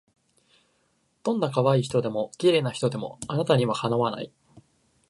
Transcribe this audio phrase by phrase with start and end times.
[1.21, 4.33] どんない可愛い人でも綺麗な人でもあなたには敵わない